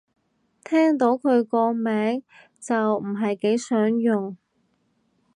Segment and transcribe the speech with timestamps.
[0.65, 2.23] 聽到佢個名
[2.59, 4.35] 就唔係幾想用